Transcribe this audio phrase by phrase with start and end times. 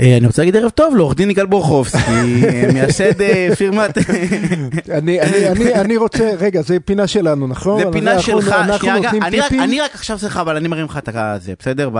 [0.00, 2.00] אה, אני רוצה להגיד ערב טוב לעורך דין יגאל בורחובסקי,
[2.44, 3.98] אה, מייסד אה, פירמת...
[5.78, 7.82] אני, רוצה, רגע, זה פינה שלנו, נכון?
[7.82, 11.90] זה פינה שלך, שנייה, אני רק- עכשיו סליחה, אבל אני מרים לך את הזה, בסדר?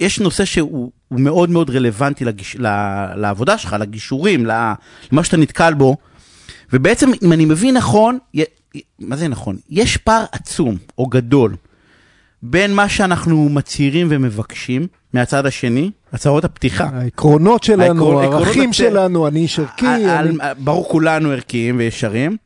[0.00, 5.74] יש נושא שהוא הוא מאוד מאוד רלוונטי לגיש- ל- לעבודה שלך, לגישורים, למה שאתה נתקל
[5.74, 5.96] בו,
[6.72, 8.42] ובעצם, אם אני מבין נכון, י-
[8.98, 9.56] מה זה נכון?
[9.70, 11.56] יש פער עצום, או גדול,
[12.42, 16.88] בין מה שאנחנו מצהירים ומבקשים, מהצד השני, הצהרות הפתיחה.
[16.92, 19.86] העקרונות שלנו, הערכים שלנו, אני איש ערכי.
[20.58, 22.36] ברור כולנו ערכיים וישרים,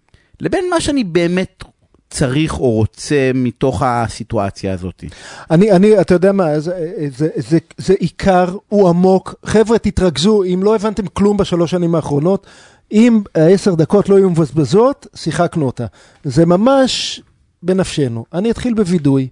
[0.41, 1.65] לבין מה שאני באמת
[2.11, 5.05] צריך או רוצה מתוך הסיטואציה הזאת.
[5.51, 9.35] אני, אני, אתה יודע מה, זה, זה, זה, זה עיקר, הוא עמוק.
[9.45, 12.47] חבר'ה, תתרכזו, אם לא הבנתם כלום בשלוש שנים האחרונות,
[12.93, 15.87] אם העשר דקות לא יהיו מבזבזות, שיחקנו אותה.
[16.25, 17.23] זה ממש
[17.63, 18.25] בנפשנו.
[18.33, 19.29] אני אתחיל בווידוי.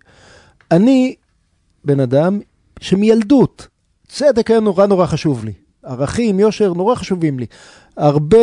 [0.71, 1.15] אני
[1.85, 2.41] בן אדם
[2.81, 3.67] שמילדות,
[4.09, 5.53] צדק היה נורא נורא חשוב לי.
[5.83, 7.47] ערכים, יושר, נורא חשובים לי.
[7.97, 8.39] הרבה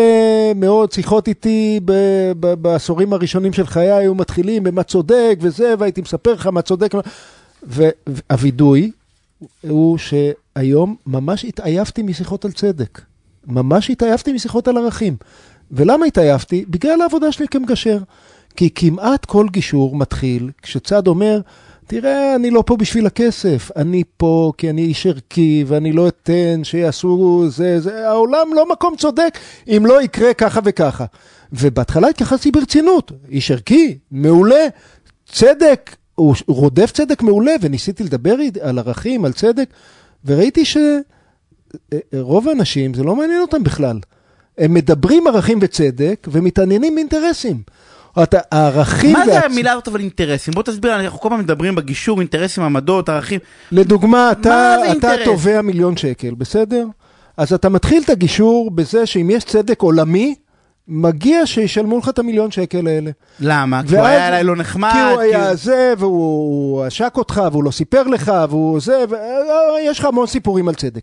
[0.55, 6.01] מאוד שיחות איתי ב- ב- בעשורים הראשונים של חיי היו מתחילים במה צודק וזה, והייתי
[6.01, 6.91] מספר לך מה צודק.
[7.63, 8.91] והווידוי
[9.61, 13.01] הוא שהיום ממש התעייפתי משיחות על צדק.
[13.47, 15.15] ממש התעייפתי משיחות על ערכים.
[15.71, 16.65] ולמה התעייפתי?
[16.69, 17.97] בגלל העבודה שלי כמגשר.
[18.55, 21.41] כי כמעט כל גישור מתחיל כשצד אומר,
[21.87, 26.63] תראה, אני לא פה בשביל הכסף, אני פה כי אני איש ערכי ואני לא אתן
[26.63, 31.05] שיעשו זה, זה, העולם לא מקום צודק אם לא יקרה ככה וככה.
[31.53, 34.67] ובהתחלה התייחסתי ברצינות, איש ערכי, מעולה,
[35.31, 39.69] צדק, הוא רודף צדק מעולה, וניסיתי לדבר על ערכים, על צדק,
[40.25, 40.63] וראיתי
[42.13, 43.99] שרוב האנשים, זה לא מעניין אותם בכלל.
[44.57, 47.61] הם מדברים ערכים וצדק ומתעניינים באינטרסים.
[48.51, 49.13] הערכים...
[49.13, 50.53] מה זה המילה הזאת אבל אינטרסים?
[50.53, 53.39] בוא תסביר, אנחנו כל פעם מדברים בגישור, אינטרסים, עמדות, ערכים.
[53.71, 54.75] לדוגמה, אתה?
[55.25, 56.85] תובע מיליון שקל, בסדר?
[57.37, 60.35] אז אתה מתחיל את הגישור בזה שאם יש צדק עולמי,
[60.87, 63.11] מגיע שישלמו לך את המיליון שקל האלה.
[63.39, 63.81] למה?
[63.87, 64.91] כי הוא היה אליי לא נחמד.
[64.93, 69.05] כי הוא כי היה זה, והוא הוא עשק אותך, והוא לא סיפר לך, והוא זה,
[69.75, 71.01] ויש לך המון סיפורים על צדק.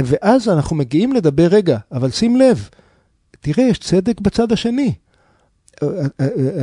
[0.00, 2.68] ואז אנחנו מגיעים לדבר, רגע, אבל שים לב,
[3.40, 4.92] תראה, יש צדק בצד השני.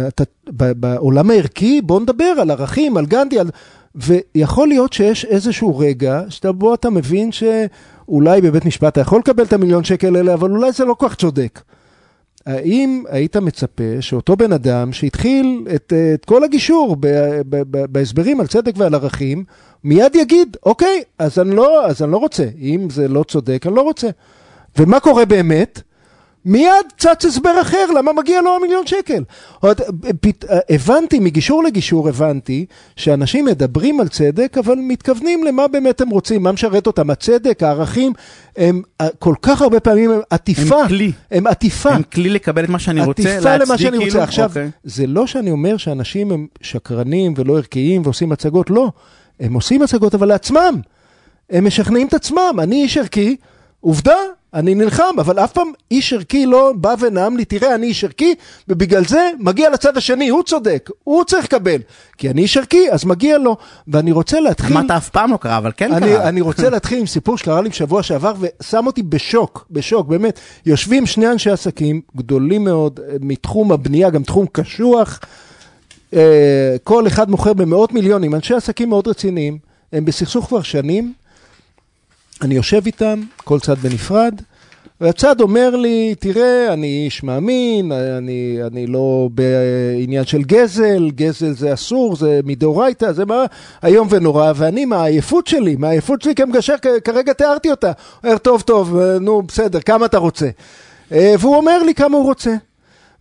[0.08, 3.50] אתה, בעולם הערכי, בוא נדבר על ערכים, על גנדי, על...
[3.96, 9.54] ויכול להיות שיש איזשהו רגע שבו אתה מבין שאולי בבית משפט אתה יכול לקבל את
[9.54, 11.62] המיליון שקל האלה, אבל אולי זה לא כל כך צודק.
[12.46, 17.08] האם היית מצפה שאותו בן אדם שהתחיל את, את כל הגישור ב,
[17.50, 19.44] ב, ב, בהסברים על צדק ועל ערכים,
[19.84, 22.46] מיד יגיד, אוקיי, אז אני, לא, אז אני לא רוצה.
[22.62, 24.10] אם זה לא צודק, אני לא רוצה.
[24.78, 25.82] ומה קורה באמת?
[26.48, 29.24] מיד צץ הסבר אחר, למה מגיע לו המיליון שקל.
[29.60, 29.82] עוד,
[30.22, 32.66] פת, הבנתי, מגישור לגישור הבנתי,
[32.96, 37.10] שאנשים מדברים על צדק, אבל מתכוונים למה באמת הם רוצים, מה משרת אותם.
[37.10, 38.14] הצדק, הערכים,
[38.58, 40.82] הם אה, כל כך הרבה פעמים הם עטיפה.
[40.82, 41.12] הם כלי.
[41.32, 41.90] הם עטיפה.
[41.90, 44.10] הם כלי לקבל את מה שאני רוצה, עטיפה למה להצדיק שאני רוצה.
[44.10, 44.70] כאילו, עכשיו, אוקיי.
[44.84, 48.92] זה לא שאני אומר שאנשים הם שקרנים ולא ערכיים ועושים הצגות, לא.
[49.40, 50.82] הם עושים הצגות, אבל לעצמם.
[51.50, 52.60] הם משכנעים את עצמם.
[52.60, 53.36] אני איש ערכי,
[53.80, 54.16] עובדה,
[54.54, 58.36] אני נלחם, אבל אף פעם איש ערכי לא בא ונאם לי, תראה, אני איש ערכי,
[58.68, 61.82] ובגלל זה מגיע לצד השני, הוא צודק, הוא צריך לקבל.
[62.18, 63.58] כי אני איש ערכי, אז מגיע לו.
[63.88, 64.78] ואני רוצה להתחיל...
[64.78, 66.30] אמרת אף פעם לא קרה, אבל כן אני, קרה.
[66.30, 70.40] אני רוצה להתחיל עם סיפור שקרה לי בשבוע שעבר ושם אותי בשוק, בשוק, באמת.
[70.66, 75.20] יושבים שני אנשי עסקים גדולים מאוד מתחום הבנייה, גם תחום קשוח.
[76.14, 79.58] אה, כל אחד מוכר במאות מיליונים, אנשי עסקים מאוד רציניים,
[79.94, 81.14] הם בסכסוך כבר שנים.
[82.42, 84.42] אני יושב איתם, כל צד בנפרד,
[85.02, 91.74] והצד אומר לי, תראה, אני איש מאמין, אני, אני לא בעניין של גזל, גזל זה
[91.74, 93.46] אסור, זה מדאורייתא, זה מה
[93.84, 97.92] איום ונורא, ואני מהעייפות שלי, מהעייפות שלי כמגשר, כרגע תיארתי אותה.
[98.24, 100.50] אומר, טוב, טוב, אה, נו, בסדר, כמה אתה רוצה?
[101.12, 102.56] אה, והוא אומר לי כמה הוא רוצה.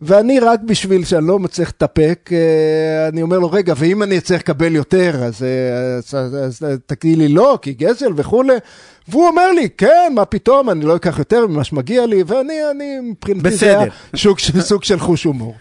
[0.01, 4.41] ואני רק בשביל שאני לא מצליח להתאפק, אה, אני אומר לו, רגע, ואם אני אצטרך
[4.41, 8.55] לקבל יותר, אז, אה, אז, אז, אז תגידי לי לא, כי גזל וכולי.
[9.09, 13.01] והוא אומר לי, כן, מה פתאום, אני לא אקח יותר ממה שמגיע לי, ואני, אני,
[13.01, 13.79] מבחינתי זה בסדר.
[13.81, 15.55] היה שוק, של- סוג של חוש הומור.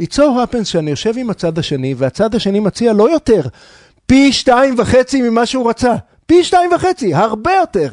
[0.00, 3.42] It's so happens שאני יושב עם הצד השני, והצד השני מציע לא יותר,
[4.06, 5.94] פי שתיים וחצי ממה שהוא רצה.
[6.26, 7.88] פי שתיים וחצי, הרבה יותר.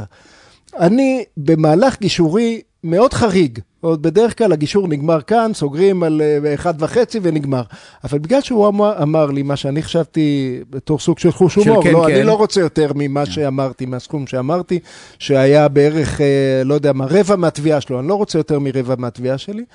[0.80, 3.59] אני במהלך גישורי מאוד חריג.
[3.81, 7.62] עוד בדרך כלל הגישור נגמר כאן, סוגרים על אה, אחד וחצי ונגמר.
[8.03, 11.91] אבל בגלל שהוא אמר, אמר לי מה שאני חשבתי בתור סוג של חוש הומור, כן,
[11.91, 12.13] לא, כן.
[12.13, 14.79] אני לא רוצה יותר ממה שאמרתי, מהסכום שאמרתי,
[15.19, 19.38] שהיה בערך, אה, לא יודע מה, רבע מהתביעה שלו, אני לא רוצה יותר מרבע מהתביעה
[19.38, 19.65] שלי.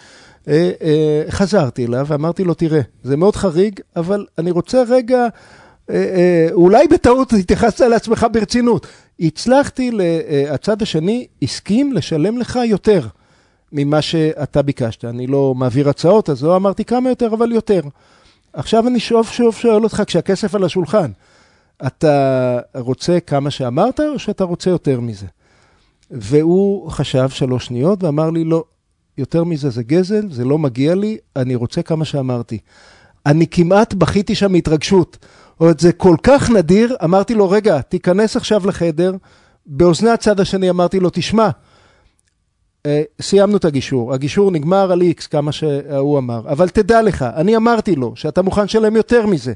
[0.48, 5.26] אה, חזרתי אליו ואמרתי לו, תראה, זה מאוד חריג, אבל אני רוצה רגע,
[6.52, 8.86] אולי בטעות התייחסת לעצמך ברצינות.
[9.22, 13.06] הצלחתי, אה, הצד השני הסכים לשלם לך יותר
[13.72, 15.04] ממה שאתה ביקשת.
[15.04, 17.80] אני לא מעביר הצעות, אז לא אמרתי כמה יותר, אבל יותר.
[18.52, 21.10] עכשיו אני שוב שוב שואל אותך, כשהכסף על השולחן,
[21.86, 25.26] אתה רוצה כמה שאמרת, או שאתה רוצה יותר מזה?
[26.10, 28.64] והוא חשב שלוש שניות ואמר לי, לא,
[29.18, 32.58] יותר מזה זה גזל, זה לא מגיע לי, אני רוצה כמה שאמרתי.
[33.26, 35.18] אני כמעט בכיתי שם מהתרגשות.
[35.60, 39.14] או זה כל כך נדיר, אמרתי לו, רגע, תיכנס עכשיו לחדר.
[39.66, 41.48] באוזני הצד השני אמרתי לו, תשמע,
[43.20, 47.96] סיימנו את הגישור, הגישור נגמר על איקס, כמה שהוא אמר, אבל תדע לך, אני אמרתי
[47.96, 49.52] לו שאתה מוכן לשלם יותר מזה,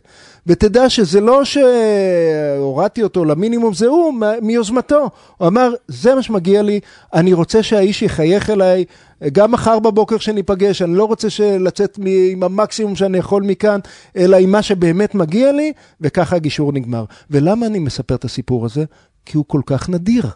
[0.47, 5.11] ותדע שזה לא שהורדתי אותו למינימום, זה הוא מיוזמתו.
[5.37, 6.81] הוא אמר, זה מה שמגיע לי,
[7.15, 8.85] אני רוצה שהאיש יחייך אליי,
[9.33, 11.29] גם מחר בבוקר שניפגש, אני לא רוצה
[11.61, 11.99] לצאת
[12.31, 13.81] עם המקסימום שאני יכול מכאן,
[14.17, 17.05] אלא עם מה שבאמת מגיע לי, וככה הגישור נגמר.
[17.31, 18.85] ולמה אני מספר את הסיפור הזה?
[19.27, 20.27] כי הוא כל כך נדיר.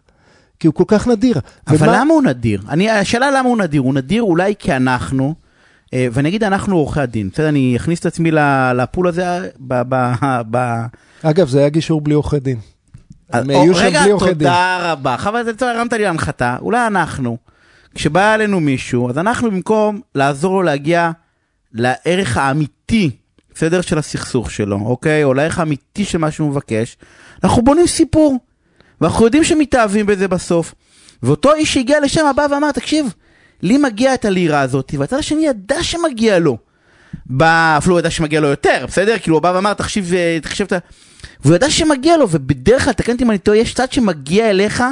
[0.61, 1.41] כי הוא כל כך נדיר.
[1.67, 2.01] אבל ומה...
[2.01, 2.63] למה הוא נדיר?
[2.69, 5.35] אני, השאלה למה הוא נדיר, הוא נדיר אולי כי אנחנו,
[5.95, 8.31] אה, ואני אגיד אנחנו עורכי הדין, בסדר, אני אכניס את עצמי
[8.75, 9.83] לפול הזה ב...
[9.89, 10.13] ב,
[10.51, 10.87] ב
[11.23, 12.59] אגב, זה היה גישור בלי עורכי דין.
[13.33, 14.49] הם היו שם בלי עורכי דין.
[14.49, 15.17] רגע, תודה רבה.
[15.17, 16.57] חבל, זה טוב, הרמת לי להנחתה.
[16.61, 17.37] אולי אנחנו,
[17.95, 21.11] כשבא אלינו מישהו, אז אנחנו במקום לעזור לו להגיע
[21.73, 23.11] לערך האמיתי,
[23.55, 25.25] בסדר, של הסכסוך שלו, אוקיי?
[25.25, 26.97] או לערך האמיתי של מה שהוא מבקש,
[27.45, 28.39] אנחנו בונים סיפור.
[29.01, 30.75] ואנחנו יודעים שמתאהבים בזה בסוף.
[31.23, 33.15] ואותו איש שהגיע לשם בא ואמר, תקשיב,
[33.63, 36.59] לי מגיע את הלירה הזאת, והצד השני ידע שמגיע לו.
[37.39, 39.19] אפילו הוא ידע שמגיע לו יותר, בסדר?
[39.19, 40.13] כאילו הוא בא ואמר, תחשיב,
[40.43, 40.79] תחשב את ה...
[41.45, 44.85] והוא ידע שמגיע לו, ובדרך כלל, תקן אותי אם אני טועה, יש צד שמגיע אליך,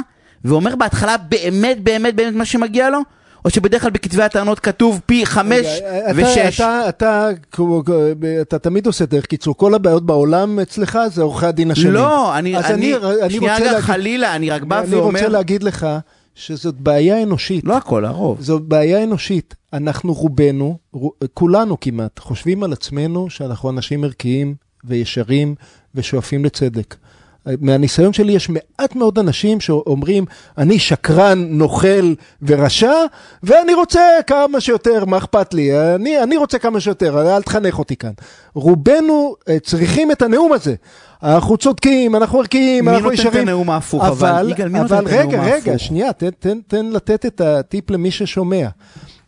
[0.45, 2.99] ואומר בהתחלה באמת באמת באמת מה שמגיע לו,
[3.45, 5.65] או שבדרך כלל בכתבי הטענות כתוב פי חמש
[6.15, 6.61] ושש?
[6.61, 7.29] אתה, אתה,
[7.81, 11.93] אתה, אתה תמיד עושה דרך קיצור, כל הבעיות בעולם אצלך זה עורכי הדין השונים.
[11.93, 15.09] לא, אני, אני, אני שנייה רגע להגיד, חלילה, אני רק בא אני ואומר...
[15.09, 15.87] אני רוצה להגיד לך
[16.35, 17.65] שזאת בעיה אנושית.
[17.65, 18.41] לא הכל, הרוב.
[18.41, 19.55] זאת בעיה אנושית.
[19.73, 20.77] אנחנו רובנו,
[21.33, 25.55] כולנו כמעט, חושבים על עצמנו שאנחנו אנשים ערכיים וישרים
[25.95, 26.95] ושואפים לצדק.
[27.61, 30.25] מהניסיון שלי יש מעט מאוד אנשים שאומרים,
[30.57, 32.93] אני שקרן, נוכל ורשע,
[33.43, 35.95] ואני רוצה כמה שיותר, מה אכפת לי?
[35.95, 38.11] אני, אני רוצה כמה שיותר, אל תחנך אותי כאן.
[38.53, 40.75] רובנו אה, צריכים את הנאום הזה.
[41.23, 43.27] אנחנו צודקים, אנחנו ערכיים, אנחנו ישרים.
[43.27, 44.03] מי נותן את הנאום ההפוך?
[44.03, 45.13] אבל, אבל, יגאל, מי הנאום ההפוך?
[45.13, 48.67] רגע, רגע, שנייה, תן, תן, תן לתת את הטיפ למי ששומע.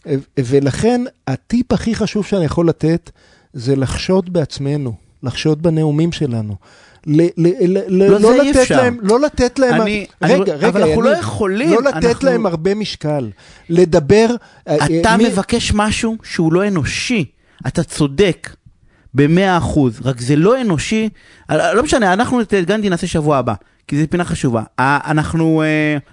[0.07, 3.09] אה, ולכן, הטיפ הכי חשוב שאני יכול לתת,
[3.53, 4.93] זה לחשוד בעצמנו,
[5.23, 6.55] לחשוד בנאומים שלנו.
[7.07, 8.69] ל, ל, ל, לא, לא, לתת.
[8.69, 12.05] להם, לא לתת להם, אני, רגע, אני, רגע, אבל אנחנו אני, לא יכולים, לא לתת
[12.05, 12.29] אנחנו...
[12.29, 13.29] להם הרבה משקל,
[13.69, 14.27] לדבר.
[14.67, 15.27] אה, אתה מי...
[15.27, 17.25] מבקש משהו שהוא לא אנושי,
[17.67, 18.49] אתה צודק.
[19.13, 21.09] במאה אחוז, רק זה לא אנושי,
[21.49, 23.53] אה, לא משנה, אנחנו את גנדי נעשה שבוע הבא,
[23.87, 24.63] כי זו פינה חשובה.
[24.79, 25.63] אה, אנחנו,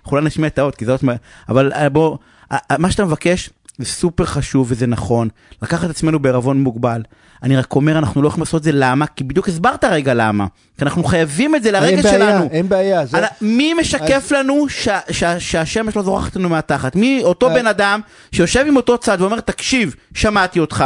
[0.02, 1.00] אנחנו לא נשמיע את האות, כי זה עוד,
[1.49, 2.17] אבל בוא,
[2.79, 5.28] מה שאתה מבקש זה סופר חשוב וזה נכון,
[5.62, 7.02] לקחת את עצמנו בערבון מוגבל.
[7.42, 9.06] אני רק אומר, אנחנו לא יכולים לעשות את זה למה?
[9.06, 10.46] כי בדיוק הסברת רגע למה.
[10.78, 12.48] כי אנחנו חייבים את זה לרגע שלנו.
[12.50, 13.06] אין בעיה, אין בעיה.
[13.06, 13.19] זה...
[13.40, 14.32] מי משקף אז...
[14.32, 14.66] לנו
[15.38, 16.96] שהשמש לא זורחת לנו מהתחת?
[16.96, 18.00] מי אותו בן אדם
[18.32, 20.84] שיושב עם אותו צד ואומר, תקשיב, שמעתי אותך,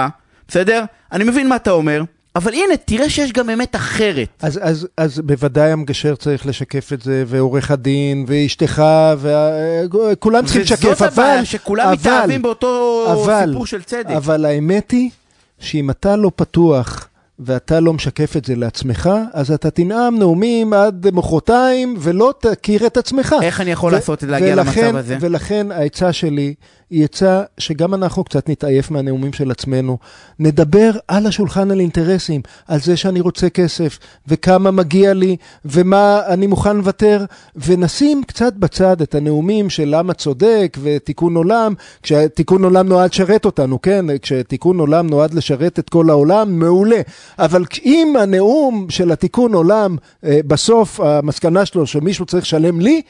[0.48, 0.84] בסדר?
[1.12, 2.02] אני מבין מה אתה אומר.
[2.36, 4.28] אבל הנה, תראה שיש גם אמת אחרת.
[4.42, 8.82] אז, אז, אז בוודאי המגשר צריך לשקף את זה, ועורך הדין, ואשתך,
[9.20, 10.92] וכולם צריכים לשקף, אבל...
[10.92, 14.10] וזאת הבעיה, שכולם אבל, מתאהבים באותו אבל, סיפור של צדק.
[14.16, 15.10] אבל האמת היא,
[15.58, 21.06] שאם אתה לא פתוח ואתה לא משקף את זה לעצמך, אז אתה תנאם נאומים עד
[21.12, 23.36] מחרתיים ולא תכיר את עצמך.
[23.42, 25.16] איך אני יכול לעשות את זה, להגיע ולכן, למצב הזה?
[25.20, 26.54] ולכן העצה שלי
[26.92, 29.98] עצה שגם אנחנו קצת נתעייף מהנאומים של עצמנו.
[30.38, 36.46] נדבר על השולחן על אינטרסים, על זה שאני רוצה כסף, וכמה מגיע לי, ומה אני
[36.46, 37.24] מוכן לוותר,
[37.56, 43.82] ונשים קצת בצד את הנאומים של למה צודק ותיקון עולם, כשתיקון עולם נועד לשרת אותנו,
[43.82, 44.04] כן?
[44.22, 47.00] כשתיקון עולם נועד לשרת את כל העולם, מעולה.
[47.38, 53.02] אבל אם הנאום של התיקון עולם, אה, בסוף המסקנה שלו שמישהו צריך לשלם לי,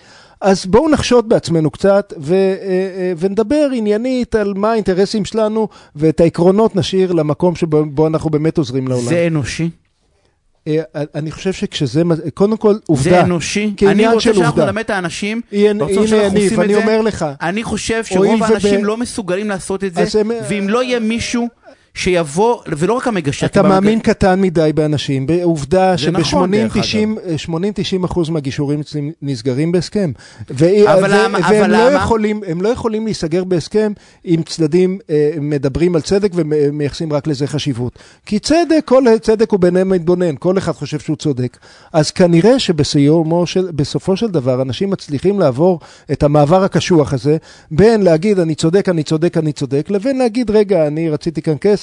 [0.42, 6.20] אז בואו נחשוד בעצמנו קצת ו, אה, אה, ונדבר עניינית על מה האינטרסים שלנו ואת
[6.20, 9.08] העקרונות נשאיר למקום שבו אנחנו באמת עוזרים לעולם.
[9.08, 9.70] זה אנושי?
[11.14, 12.02] אני חושב שכשזה,
[12.34, 13.11] קודם כל, עובדה.
[13.11, 13.75] זה אנושי?
[13.87, 15.84] אני רוצה שאנחנו נלמד את האנשים, הנה
[16.16, 17.26] יניב, אני אומר לך.
[17.42, 21.49] אני חושב שרוב האנשים לא מסוגלים לעשות את זה, ואם לא יהיה מישהו
[21.94, 23.46] שיבוא, ולא רק המגשר.
[23.46, 27.54] אתה מאמין קטן מדי באנשים, בעובדה זה נכון, דרך שב-80-90
[28.04, 30.12] אחוז מהגישורים אצלי נסגרים בהסכם.
[30.50, 31.96] ו- אבל ו- למה- והם אבל לא למה?
[32.04, 33.92] יכולים, הם לא יכולים להיסגר בהסכם
[34.26, 37.99] אם צדדים אה, מדברים על צדק ומייחסים רק לזה חשיבות.
[38.26, 41.56] כי צדק, כל צדק הוא ביניהם מתבונן, כל אחד חושב שהוא צודק.
[41.92, 45.80] אז כנראה שבסיומו של, בסופו של דבר, אנשים מצליחים לעבור
[46.12, 47.37] את המעבר הקשוח הזה,
[47.70, 51.81] בין להגיד אני צודק, אני צודק, אני צודק, לבין להגיד רגע, אני רציתי כאן כסף,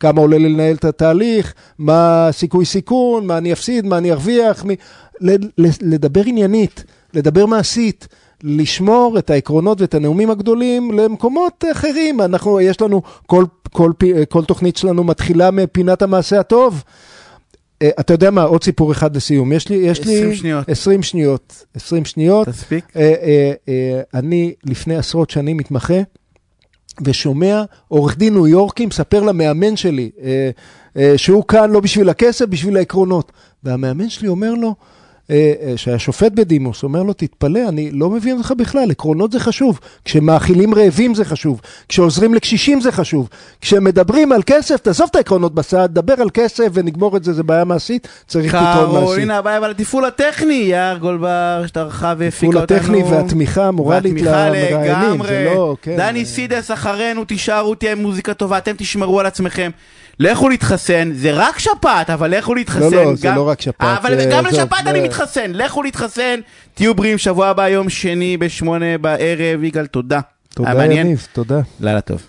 [0.00, 4.64] כמה עולה לי לנהל את התהליך, מה הסיכוי סיכון, מה אני אפסיד, מה אני ארוויח,
[5.20, 5.36] ל-
[5.82, 6.84] לדבר עניינית,
[7.14, 8.08] לדבר מעשית.
[8.42, 12.20] לשמור את העקרונות ואת הנאומים הגדולים למקומות אחרים.
[12.20, 13.92] אנחנו, יש לנו, כל, כל,
[14.28, 16.82] כל תוכנית שלנו מתחילה מפינת המעשה הטוב.
[17.82, 19.52] אה, אתה יודע מה, עוד סיפור אחד לסיום.
[19.52, 20.16] יש לי, יש לי...
[20.16, 20.68] 20 שניות.
[20.68, 21.64] 20 שניות.
[21.74, 22.48] 20 שניות.
[22.48, 22.84] תספיק.
[22.96, 23.12] אה,
[23.68, 26.00] אה, אני לפני עשרות שנים מתמחה,
[27.04, 30.50] ושומע עורך דין ניו יורקי מספר למאמן שלי, אה,
[30.96, 33.32] אה, שהוא כאן לא בשביל הכסף, בשביל העקרונות.
[33.64, 34.74] והמאמן שלי אומר לו,
[35.30, 39.40] אה, אה, שהיה שופט בדימוס, אומר לו, תתפלא, אני לא מבין אותך בכלל, עקרונות זה
[39.40, 39.80] חשוב.
[40.04, 43.28] כשמאכילים רעבים זה חשוב, כשעוזרים לקשישים זה חשוב,
[43.60, 47.64] כשמדברים על כסף, תעזוב את העקרונות בצד, דבר על כסף ונגמור את זה, זה בעיה
[47.64, 49.04] מעשית, צריך פתרון מעשי.
[49.06, 52.76] קרולינה הבעיה, אבל התפעול הטכני, יער גולדבר, שטרחה והפיקה אותנו.
[52.78, 55.22] הטכני והתמיכה המורלית למראיינים.
[55.22, 55.96] זה לא, כן.
[55.96, 59.70] דני סידס אחרינו, תישארו, תהיה מוזיקה טובה, אתם תשמרו על עצמכם.
[60.20, 62.80] לכו להתחסן, זה רק שפעת, אבל לכו להתחסן.
[62.96, 65.50] לא, לא, זה גם- לא רק שפעת, אבל זה- גם זה- לשפעת זה- אני מתחסן,
[65.54, 66.40] לכו להתחסן,
[66.74, 70.20] תהיו בריאים, שבוע הבא, יום שני בשמונה בערב, יגאל, תודה.
[70.54, 70.70] תודה.
[70.94, 71.60] יניב, תודה.
[71.80, 72.22] לילה טוב.